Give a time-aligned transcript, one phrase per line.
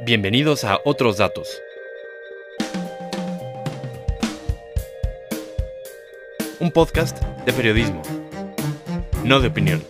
[0.00, 1.62] Bienvenidos a Otros Datos.
[6.60, 7.16] Un podcast
[7.46, 8.02] de periodismo,
[9.24, 9.82] no de opinión.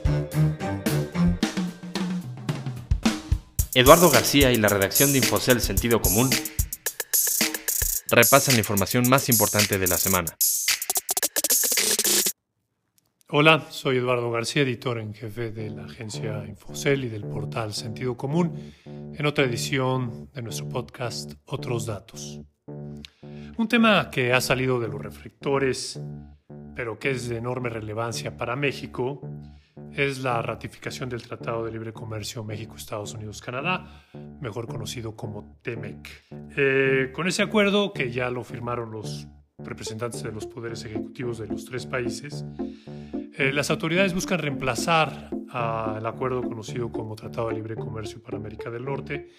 [3.75, 6.31] Eduardo García y la redacción de Infocel Sentido Común
[8.09, 10.37] repasan la información más importante de la semana.
[13.29, 18.17] Hola, soy Eduardo García, editor en jefe de la agencia Infocel y del portal Sentido
[18.17, 22.41] Común, en otra edición de nuestro podcast Otros Datos.
[23.57, 26.01] Un tema que ha salido de los reflectores,
[26.77, 29.21] pero que es de enorme relevancia para México,
[29.93, 34.05] es la ratificación del Tratado de Libre Comercio México-Estados Unidos-Canadá,
[34.41, 36.27] mejor conocido como TEMEC.
[36.57, 39.27] Eh, con ese acuerdo, que ya lo firmaron los
[39.67, 42.45] representantes de los poderes ejecutivos de los tres países,
[43.39, 48.71] eh, las autoridades buscan reemplazar al acuerdo conocido como Tratado de Libre Comercio para América
[48.71, 49.31] del Norte,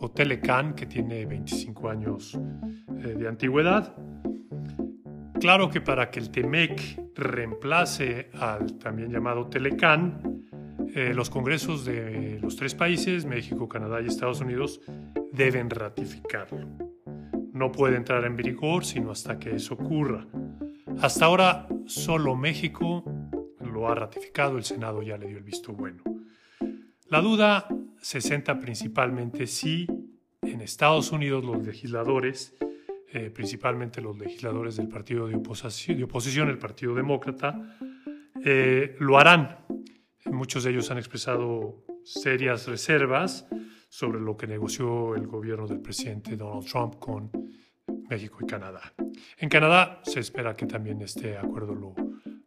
[0.00, 3.94] o TELECAN, que tiene 25 años eh, de antigüedad.
[5.40, 10.44] Claro que para que el TEMEC reemplace al también llamado TELECAN,
[10.94, 14.80] eh, los congresos de los tres países, México, Canadá y Estados Unidos,
[15.32, 16.85] deben ratificarlo.
[17.56, 20.26] No puede entrar en vigor sino hasta que eso ocurra.
[21.00, 23.02] Hasta ahora, solo México
[23.62, 26.04] lo ha ratificado, el Senado ya le dio el visto bueno.
[27.08, 27.66] La duda
[27.98, 29.86] se centra principalmente si
[30.42, 32.54] en Estados Unidos los legisladores,
[33.10, 37.78] eh, principalmente los legisladores del partido de oposición, el Partido Demócrata,
[38.44, 39.64] eh, lo harán.
[40.26, 43.48] Muchos de ellos han expresado serias reservas
[43.88, 47.45] sobre lo que negoció el gobierno del presidente Donald Trump con
[48.08, 48.92] México y Canadá.
[49.38, 51.94] En Canadá se espera que también este acuerdo lo,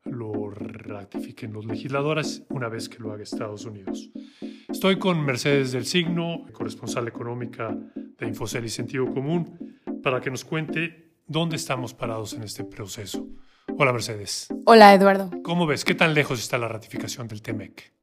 [0.06, 4.10] lo ratifiquen los legisladores una vez que lo haga Estados Unidos.
[4.68, 10.46] Estoy con Mercedes del Signo, corresponsal económica de Infocel y Sentido Común, para que nos
[10.46, 13.28] cuente dónde estamos parados en este proceso.
[13.78, 14.48] Hola Mercedes.
[14.66, 15.30] Hola Eduardo.
[15.44, 15.86] ¿Cómo ves?
[15.86, 17.94] ¿Qué tan lejos está la ratificación del TEMEC?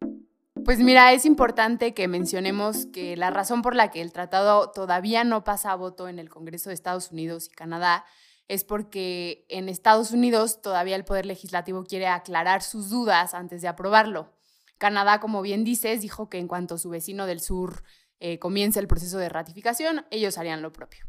[0.66, 5.22] Pues mira, es importante que mencionemos que la razón por la que el tratado todavía
[5.22, 8.04] no pasa a voto en el Congreso de Estados Unidos y Canadá
[8.48, 13.68] es porque en Estados Unidos todavía el Poder Legislativo quiere aclarar sus dudas antes de
[13.68, 14.32] aprobarlo.
[14.76, 17.84] Canadá, como bien dices, dijo que en cuanto su vecino del sur
[18.18, 21.06] eh, comience el proceso de ratificación, ellos harían lo propio.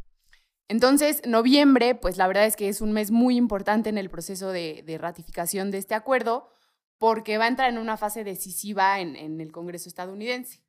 [0.68, 4.52] Entonces, noviembre, pues la verdad es que es un mes muy importante en el proceso
[4.52, 6.52] de, ratificación de este acuerdo
[6.98, 10.62] porque va a entrar en una fase decisiva en el Congreso estadounidense.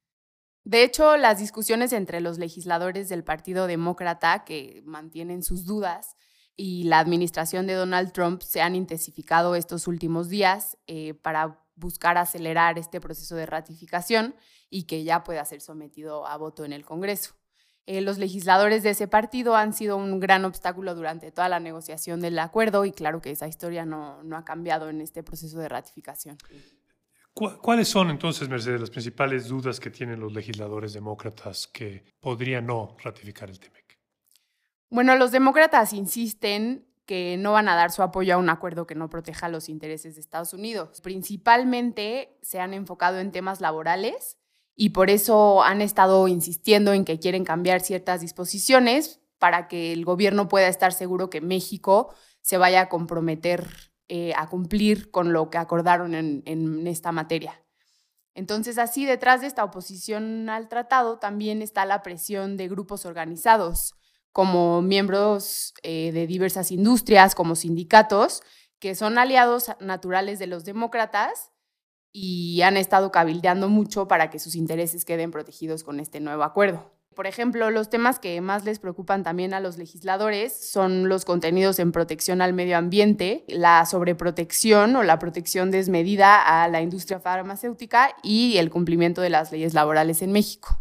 [0.69, 6.19] De hecho, las discusiones entre los legisladores del Partido Demócrata, que mantienen sus dudas,
[6.57, 12.19] y la administración de Donald Trump se han intensificado estos últimos días eh, para buscar
[12.19, 14.35] acelerar este proceso de ratificación
[14.69, 17.38] y que ya pueda ser sometido a voto en el Congreso.
[17.91, 22.21] Eh, los legisladores de ese partido han sido un gran obstáculo durante toda la negociación
[22.21, 25.71] del acuerdo y claro que esa historia no, no ha cambiado en este proceso de
[25.71, 26.37] ratificación.
[27.33, 32.95] ¿Cuáles son entonces, Mercedes, las principales dudas que tienen los legisladores demócratas que podrían no
[33.03, 33.99] ratificar el TEMEC?
[34.91, 38.97] Bueno, los demócratas insisten que no van a dar su apoyo a un acuerdo que
[38.97, 41.01] no proteja los intereses de Estados Unidos.
[41.01, 44.37] Principalmente se han enfocado en temas laborales
[44.81, 50.05] y por eso han estado insistiendo en que quieren cambiar ciertas disposiciones para que el
[50.05, 53.67] gobierno pueda estar seguro que México se vaya a comprometer
[54.09, 57.61] eh, a cumplir con lo que acordaron en, en esta materia.
[58.35, 63.95] Entonces, así detrás de esta oposición al tratado también está la presión de grupos organizados
[64.31, 68.43] como miembros eh, de diversas industrias, como sindicatos,
[68.79, 71.51] que son aliados naturales de los demócratas
[72.13, 76.91] y han estado cabildeando mucho para que sus intereses queden protegidos con este nuevo acuerdo.
[77.15, 81.81] Por ejemplo, los temas que más les preocupan también a los legisladores son los contenidos
[81.81, 88.15] en protección al medio ambiente, la sobreprotección o la protección desmedida a la industria farmacéutica
[88.23, 90.81] y el cumplimiento de las leyes laborales en México.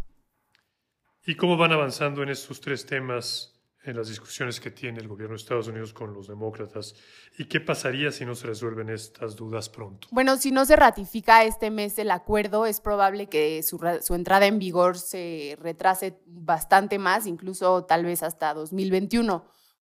[1.26, 3.57] ¿Y cómo van avanzando en estos tres temas
[3.90, 6.94] en las discusiones que tiene el gobierno de Estados Unidos con los demócratas?
[7.38, 10.08] ¿Y qué pasaría si no se resuelven estas dudas pronto?
[10.10, 14.46] Bueno, si no se ratifica este mes el acuerdo, es probable que su, su entrada
[14.46, 19.44] en vigor se retrase bastante más, incluso tal vez hasta 2021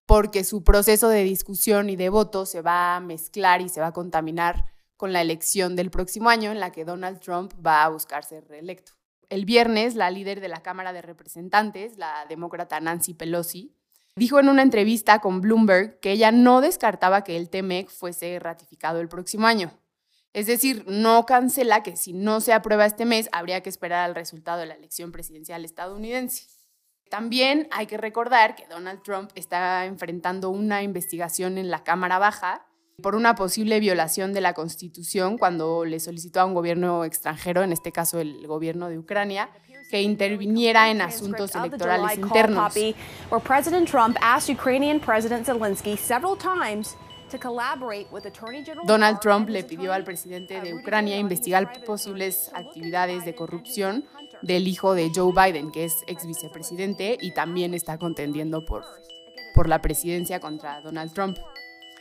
[0.06, 3.88] porque su proceso de discusión y de voto se va a mezclar y se va
[3.88, 4.64] a contaminar
[4.96, 8.48] con la elección del próximo año en la que Donald Trump va a buscar ser
[8.48, 8.92] reelecto
[9.30, 13.72] el viernes, la líder de la Cámara de Representantes, la demócrata Nancy Pelosi,
[14.16, 19.00] dijo en una entrevista con Bloomberg que ella no descartaba que el TEMEC fuese ratificado
[19.00, 19.72] el próximo año.
[20.32, 24.14] Es decir, no cancela que si no se aprueba este mes, habría que esperar al
[24.14, 26.46] resultado de la elección presidencial estadounidense.
[27.10, 32.64] También hay que recordar que Donald Trump está enfrentando una investigación en la Cámara Baja
[33.02, 37.72] por una posible violación de la Constitución cuando le solicitó a un gobierno extranjero, en
[37.72, 39.50] este caso el gobierno de Ucrania,
[39.90, 42.72] que interviniera en asuntos electorales internos.
[48.86, 54.04] Donald Trump le pidió al presidente de Ucrania investigar posibles actividades de corrupción
[54.42, 58.84] del hijo de Joe Biden, que es ex vicepresidente y también está contendiendo por,
[59.54, 61.38] por la presidencia contra Donald Trump.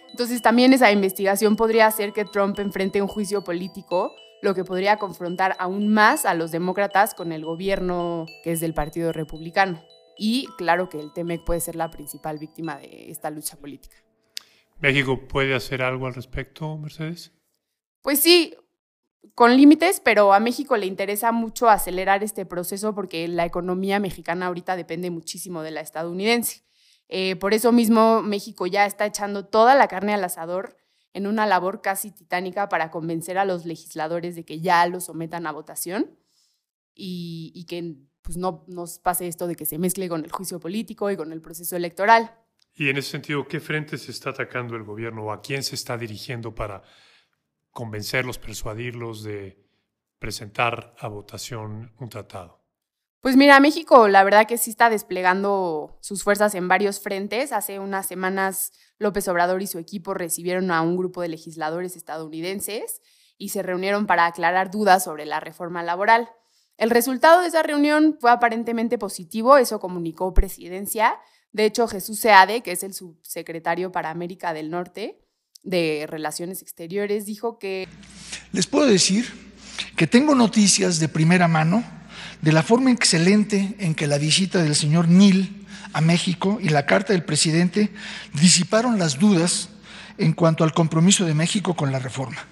[0.10, 4.98] Entonces también esa investigación podría hacer que Trump enfrente un juicio político, lo que podría
[4.98, 9.84] confrontar aún más a los demócratas con el gobierno que es del Partido Republicano.
[10.18, 13.96] Y claro que el TEMEC puede ser la principal víctima de esta lucha política.
[14.80, 17.34] ¿México puede hacer algo al respecto, Mercedes?
[18.02, 18.56] Pues sí,
[19.36, 24.48] con límites, pero a México le interesa mucho acelerar este proceso porque la economía mexicana
[24.48, 26.64] ahorita depende muchísimo de la estadounidense.
[27.10, 30.78] Eh, por eso mismo México ya está echando toda la carne al asador
[31.14, 35.48] en una labor casi titánica para convencer a los legisladores de que ya lo sometan
[35.48, 36.18] a votación
[36.94, 41.10] y, que pues, no nos pase esto de que se mezcle con el juicio político
[41.10, 42.36] y con el proceso electoral.
[42.74, 45.76] Y en ese sentido, ¿qué frente se está atacando el gobierno o a quién se
[45.76, 46.84] está dirigiendo para
[47.72, 49.66] convencerlos, persuadirlos de
[50.20, 52.59] presentar a votación un tratado?
[53.22, 57.52] Pues mira, México la verdad que sí está desplegando sus fuerzas en varios frentes.
[57.52, 63.02] Hace unas semanas López Obrador y su equipo recibieron a un grupo de legisladores estadounidenses
[63.38, 66.30] y se reunieron para aclarar dudas sobre la reforma laboral.
[66.78, 71.20] El resultado de esa reunión fue aparentemente positivo, eso comunicó Presidencia.
[71.52, 75.20] De hecho, Jesús Seade, que es el subsecretario para América del Norte,
[75.64, 77.86] de Relaciones Exteriores dijo que...
[78.54, 79.26] Les puedo decir
[79.98, 81.84] que tengo noticias de primera mano
[82.42, 86.86] de la forma excelente en que la visita del señor Neil a México y la
[86.86, 87.90] carta del presidente
[88.34, 89.70] disiparon las dudas
[90.18, 92.46] en cuanto al compromiso de México con la reforma.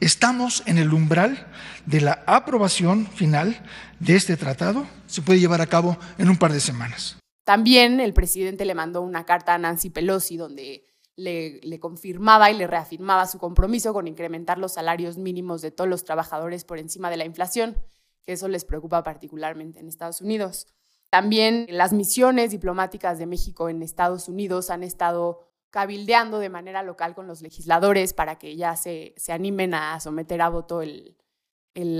[0.00, 1.46] Estamos en el umbral
[1.86, 3.62] de la aprobación final
[4.00, 4.86] de este tratado.
[5.06, 7.18] Se puede llevar a cabo en un par de semanas.
[7.44, 10.84] También el presidente le mandó una carta a Nancy Pelosi donde
[11.16, 16.04] le, confirmaba y le reafirmaba su compromiso con incrementar los salarios mínimos de todos los
[16.04, 17.78] trabajadores por encima de la inflación,
[18.24, 20.66] que eso les preocupa particularmente en Estados Unidos.
[21.10, 27.14] También las misiones diplomáticas de México en Estados Unidos han estado cabildeando de manera local
[27.14, 31.16] con los legisladores para que ya se, animen a someter a voto el,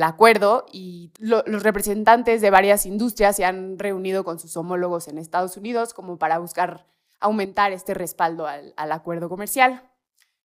[0.03, 5.56] acuerdo y los representantes de varias industrias se han reunido con sus homólogos en Estados
[5.56, 6.87] Unidos como para buscar
[7.19, 9.82] aumentar este respaldo al, acuerdo comercial.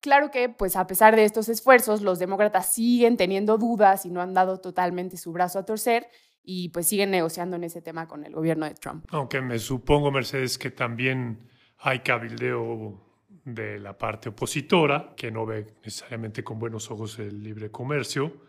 [0.01, 4.23] Claro que, pues a pesar de estos esfuerzos, los demócratas siguen teniendo dudas y no
[4.23, 6.09] han dado totalmente su brazo a torcer
[6.43, 9.05] y pues siguen negociando en ese tema con el gobierno de Trump.
[9.11, 12.99] Aunque me supongo, Mercedes, que también hay cabildeo
[13.45, 18.45] de la parte opositora, que no ve necesariamente con buenos ojos el libre comercio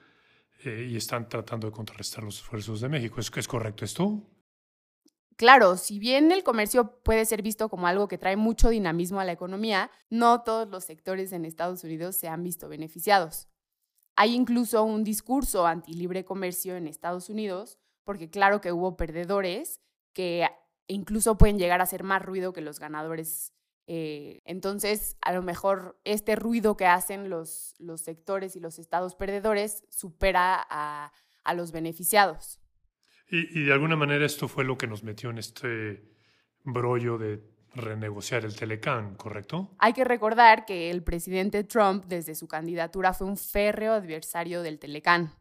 [0.64, 3.20] eh, y están tratando de contrarrestar los esfuerzos de México.
[3.20, 4.22] ¿Es, ¿Es correcto esto?
[5.42, 9.26] Claro, si bien el comercio puede ser visto como algo que trae mucho dinamismo a
[9.26, 13.48] la economía, no todos los sectores en Estados Unidos se han visto beneficiados.
[14.16, 19.82] Hay incluso un discurso anti-libre comercio en Estados Unidos, porque claro que hubo perdedores
[20.14, 20.48] que
[20.86, 23.52] incluso pueden llegar a hacer más ruido que los ganadores.
[23.88, 29.16] Eh, entonces, a lo mejor este ruido que hacen los, los sectores y los estados
[29.16, 32.61] perdedores supera a los beneficiados.
[33.32, 36.04] Y, de alguna manera esto fue lo que nos metió en este
[36.66, 37.40] brollo de
[37.74, 39.70] renegociar el Telecán, ¿correcto?
[39.80, 44.80] Hay que recordar que el presidente Trump desde su candidatura fue un férreo adversario del
[44.80, 45.32] Telecán.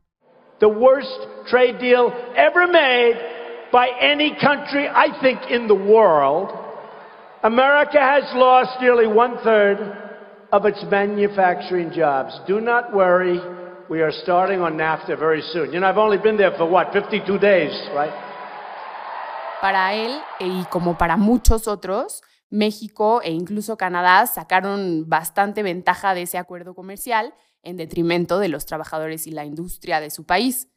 [0.60, 1.10] The worst
[1.50, 3.18] trade deal ever made
[3.72, 6.50] by any country, I think, in the world.
[7.42, 9.78] America has lost nearly one third
[10.52, 12.40] of its manufacturing jobs.
[12.46, 13.40] Do not worry.
[13.90, 15.72] We are starting on NAFTA very soon.
[15.72, 18.12] You know, I've only been there for what, 52 days, right?
[19.60, 26.22] Para él y como para muchos otros, México e incluso Canadá sacaron bastante ventaja de
[26.22, 30.68] ese acuerdo comercial en detrimento de los trabajadores y la industria de su país.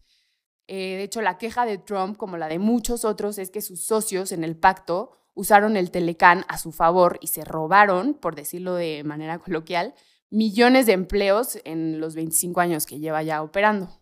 [0.65, 3.85] Eh, de hecho, la queja de Trump, como la de muchos otros, es que sus
[3.85, 8.73] socios en el pacto usaron el Telecán a su favor y se robaron, por decirlo
[8.73, 9.93] de manera coloquial,
[10.33, 14.01] millones de empleos en los 25 años que lleva ya operando.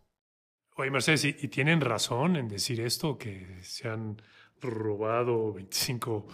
[0.78, 4.22] Oye, Mercedes, ¿y, tienen razón en decir esto, que se han
[4.62, 6.26] robado 25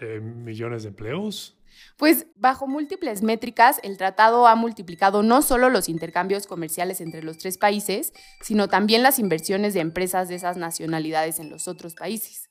[0.00, 1.56] eh, millones de empleos?
[1.96, 7.38] Pues bajo múltiples métricas, el tratado ha multiplicado no solo los intercambios comerciales entre los
[7.38, 12.48] tres países, sino también las inversiones de empresas de esas nacionalidades en los otros países.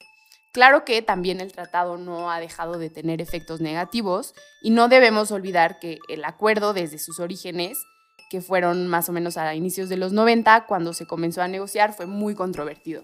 [0.56, 5.32] Claro que también el tratado no ha dejado de tener efectos negativos y no debemos
[5.32, 7.78] olvidar que el acuerdo desde sus orígenes,
[8.30, 11.92] que fueron más o menos a inicios de los 90, cuando se comenzó a negociar,
[11.92, 13.04] fue muy controvertido.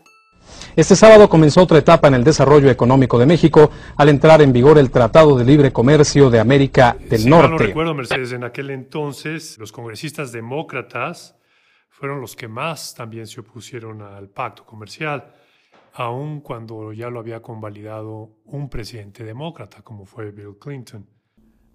[0.77, 4.77] Este sábado comenzó otra etapa en el desarrollo económico de México al entrar en vigor
[4.77, 7.49] el Tratado de Libre Comercio de América del si Norte.
[7.49, 11.35] No recuerdo, Mercedes, en aquel entonces los congresistas demócratas
[11.89, 15.33] fueron los que más también se opusieron al pacto comercial
[15.93, 21.07] aun cuando ya lo había convalidado un presidente demócrata como fue Bill Clinton.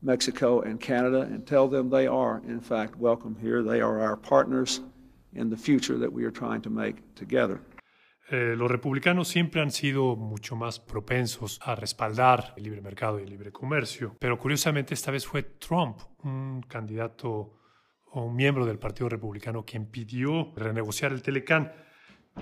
[0.03, 3.63] Mexico and Canada and tell them they are, in fact, welcome here.
[3.63, 4.83] They are our partners
[5.33, 7.61] in the future that we are trying to make together.
[8.29, 13.23] Eh, los republicanos siempre han sido mucho más propensos a respaldar el libre mercado y
[13.23, 17.55] el libre comercio, pero curiosamente esta vez fue Trump, un candidato
[18.11, 21.73] o un miembro del Partido Republicano, quien pidió renegociar el Telecán.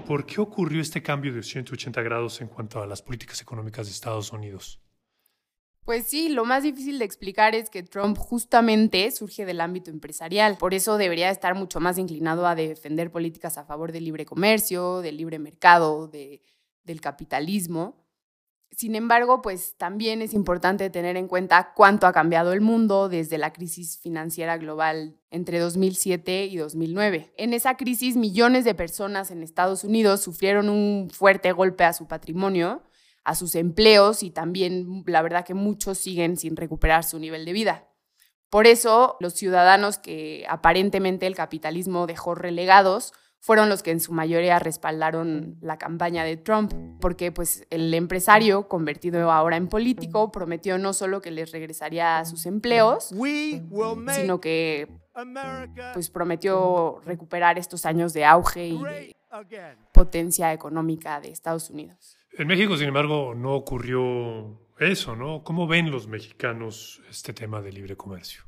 [0.06, 3.92] ¿Por qué ocurrió este cambio de 180 grados en cuanto a las políticas económicas de
[3.92, 4.80] Estados Unidos?
[5.84, 10.56] Pues sí, lo más difícil de explicar es que Trump justamente surge del ámbito empresarial.
[10.56, 15.02] Por eso debería estar mucho más inclinado a defender políticas a favor del libre comercio,
[15.02, 16.40] del libre mercado, de,
[16.84, 18.03] del capitalismo.
[18.76, 23.38] Sin embargo, pues también es importante tener en cuenta cuánto ha cambiado el mundo desde
[23.38, 27.32] la crisis financiera global entre 2007 y 2009.
[27.36, 32.08] En esa crisis, millones de personas en Estados Unidos sufrieron un fuerte golpe a su
[32.08, 32.82] patrimonio,
[33.22, 37.52] a sus empleos y también la verdad que muchos siguen sin recuperar su nivel de
[37.52, 37.88] vida.
[38.50, 43.12] Por eso, los ciudadanos que aparentemente el capitalismo dejó relegados
[43.44, 48.68] fueron los que en su mayoría respaldaron la campaña de Trump, porque pues el empresario
[48.68, 53.12] convertido ahora en político prometió no solo que les regresaría sus empleos,
[54.14, 54.88] sino que
[55.92, 59.14] pues prometió recuperar estos años de auge y de
[59.92, 62.16] potencia económica de Estados Unidos.
[62.38, 65.44] En México, sin embargo, no ocurrió eso, ¿no?
[65.44, 68.44] ¿Cómo ven los mexicanos este tema de libre comercio?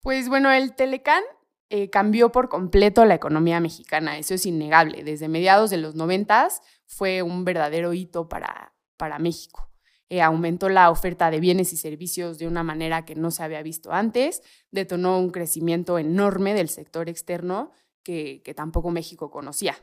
[0.00, 1.24] Pues bueno, el Telecán
[1.72, 5.04] eh, cambió por completo la economía mexicana, eso es innegable.
[5.04, 9.70] Desde mediados de los noventas fue un verdadero hito para, para México.
[10.08, 13.62] Eh, aumentó la oferta de bienes y servicios de una manera que no se había
[13.62, 17.70] visto antes, detonó un crecimiento enorme del sector externo
[18.02, 19.76] que, que tampoco México conocía.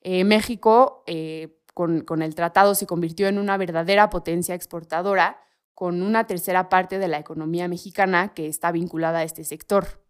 [0.00, 1.02] Eh, México,
[1.74, 5.40] con, con el tratado, se convirtió en una verdadera potencia exportadora,
[5.74, 10.06] con una tercera parte de la economía mexicana que está vinculada a este sector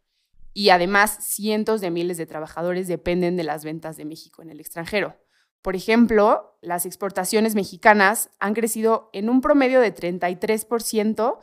[0.59, 4.59] y además cientos de miles de trabajadores dependen de las ventas de México en el
[4.59, 5.15] extranjero.
[5.63, 11.39] Por ejemplo, las exportaciones mexicanas han crecido en un promedio de 33%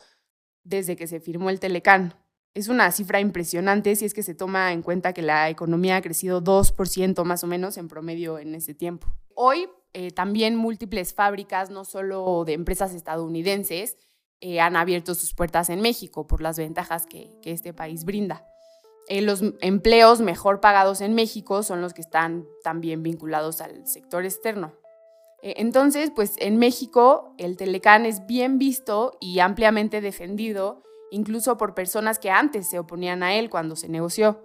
[0.65, 2.15] desde que se firmó el Telecán.
[2.53, 6.01] Es una cifra impresionante si es que se toma en cuenta que la economía ha
[6.01, 9.07] crecido 2% más o menos en promedio en ese tiempo.
[9.33, 13.95] Hoy eh, también múltiples fábricas, no solo de empresas estadounidenses,
[14.41, 18.45] eh, han abierto sus puertas en México por las ventajas que, que este país brinda.
[19.07, 24.25] Eh, los empleos mejor pagados en México son los que están también vinculados al sector
[24.25, 24.73] externo.
[25.43, 30.81] Eh, entonces, pues en México el Telecán es bien visto y ampliamente defendido,
[31.11, 34.41] incluso por personas que antes se oponían a él cuando se negoció.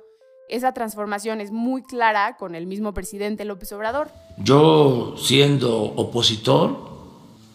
[0.50, 4.10] Esa transformación es muy clara con el mismo presidente López Obrador.
[4.36, 6.76] Yo, siendo opositor,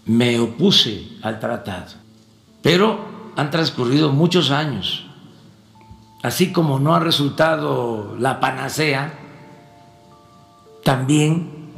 [0.06, 1.94] me opuse al tratado,
[2.64, 2.98] pero
[3.36, 5.05] han transcurrido muchos años
[6.26, 9.14] así como no ha resultado la panacea,
[10.84, 11.72] también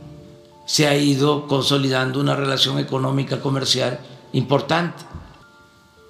[0.66, 4.00] se ha ido consolidando una relación económica comercial
[4.32, 5.04] importante.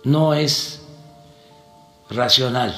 [0.03, 0.83] No es
[2.11, 2.75] racional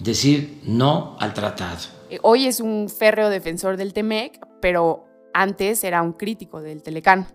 [0.00, 1.78] decir no al tratado.
[2.22, 7.28] Hoy es un férreo defensor del TEMEC, pero antes era un crítico del Telecán.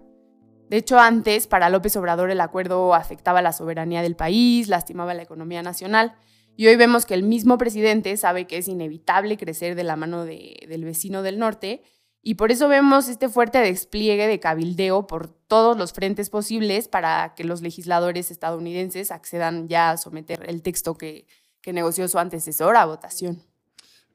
[0.70, 5.24] De hecho, antes, para López Obrador, el acuerdo afectaba la soberanía del país, lastimaba la
[5.24, 6.16] economía nacional.
[6.56, 10.26] Y hoy vemos que el mismo presidente sabe que es inevitable crecer de la mano
[10.26, 11.82] del vecino del norte
[12.26, 17.34] y por eso vemos este fuerte despliegue de cabildeo por todos los frentes posibles para
[17.36, 21.28] que los legisladores estadounidenses accedan ya a someter el texto que,
[21.62, 23.44] que negoció su antecesor a votación.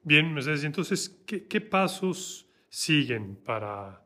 [0.01, 4.03] Bien, Mercedes, entonces, ¿qué, qué pasos siguen para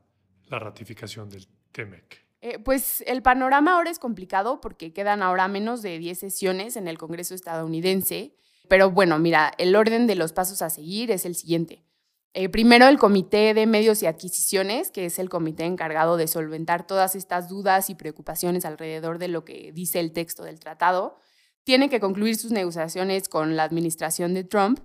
[0.50, 2.23] la ratificación del TEMEC?
[2.46, 6.90] Eh, pues el panorama ahora es complicado porque quedan ahora menos de 10 sesiones en
[6.90, 8.36] el Congreso estadounidense.
[8.68, 11.86] Pero bueno, mira, el orden de los pasos a seguir es el siguiente.
[12.34, 16.86] Eh, primero, el Comité de Medios y Adquisiciones, que es el comité encargado de solventar
[16.86, 21.16] todas estas dudas y preocupaciones alrededor de lo que dice el texto del tratado,
[21.64, 24.82] tiene que concluir sus negociaciones con la administración de Trump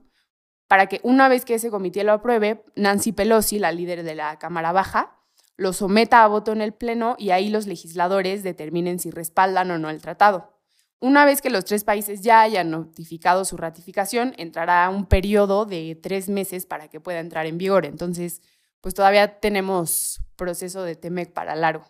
[0.68, 4.38] para que una vez que ese comité lo apruebe, Nancy Pelosi, la líder de la
[4.38, 5.17] Cámara Baja,
[5.58, 9.78] lo someta a voto en el Pleno y ahí los legisladores determinen si respaldan o
[9.78, 10.54] no el tratado.
[11.00, 15.98] Una vez que los tres países ya hayan notificado su ratificación, entrará un periodo de
[16.00, 17.86] tres meses para que pueda entrar en vigor.
[17.86, 18.40] Entonces,
[18.80, 21.84] pues todavía tenemos proceso de TEMEC para largo.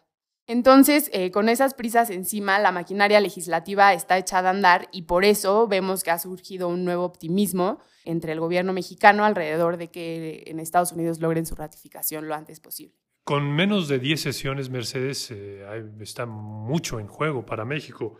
[0.46, 5.26] Entonces, eh, con esas prisas encima, la maquinaria legislativa está echada a andar y por
[5.26, 10.44] eso vemos que ha surgido un nuevo optimismo entre el gobierno mexicano alrededor de que
[10.46, 12.96] en Estados Unidos logren su ratificación lo antes posible.
[13.28, 15.62] Con menos de 10 sesiones, Mercedes, eh,
[16.00, 18.14] está mucho en juego para México.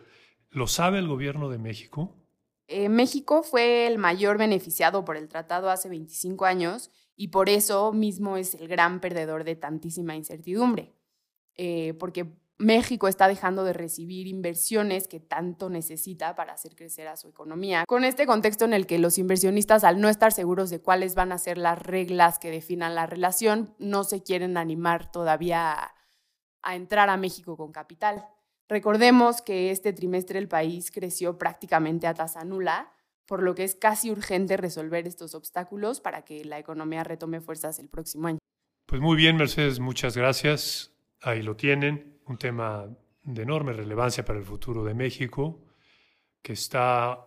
[0.51, 2.15] ¿Lo sabe el gobierno de México?
[2.67, 7.91] Eh, México fue el mayor beneficiado por el tratado hace 25 años y por eso
[7.95, 10.93] mismo es el gran perdedor de tantísima incertidumbre,
[11.55, 12.27] eh, porque
[12.59, 17.85] México está dejando de recibir inversiones que tanto necesita para hacer crecer a su economía.
[17.87, 21.31] Con este contexto en el que los inversionistas, al no estar seguros de cuáles van
[21.31, 25.93] a ser las reglas que definan la relación, no se quieren animar todavía
[26.63, 28.27] a entrar a México con capital.
[28.69, 32.93] Recordemos que este trimestre el país creció prácticamente a tasa nula,
[33.25, 37.79] por lo que es casi urgente resolver estos obstáculos para que la economía retome fuerzas
[37.79, 38.39] el próximo año.
[38.87, 40.93] Pues muy bien, Mercedes, muchas gracias.
[41.21, 42.87] Ahí lo tienen, un tema
[43.23, 45.65] de enorme relevancia para el futuro de México,
[46.43, 47.27] que está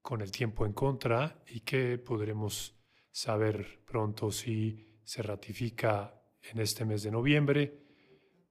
[0.00, 2.74] con el tiempo en contra y que podremos
[3.10, 7.78] saber pronto si se ratifica en este mes de noviembre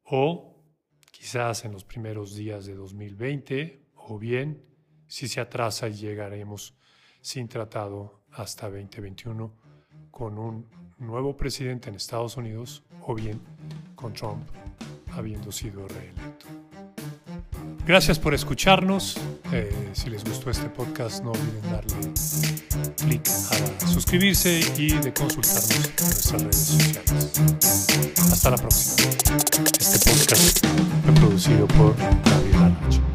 [0.03, 0.63] o
[1.11, 4.63] quizás en los primeros días de 2020 o bien
[5.07, 6.77] si se atrasa y llegaremos
[7.21, 9.57] sin tratado hasta 2021
[10.09, 10.69] con un
[10.99, 13.41] nuevo presidente en Estados Unidos o bien
[13.95, 14.47] con Trump
[15.13, 16.47] habiendo sido reelecto.
[17.85, 19.17] Gracias por escucharnos.
[19.51, 22.13] Eh, si les gustó este podcast, no olviden darle
[22.97, 27.31] clic a suscribirse y de consultarnos en nuestras redes sociales.
[28.31, 29.09] Hasta la próxima.
[29.79, 30.65] Este podcast
[31.03, 33.10] fue producido por David.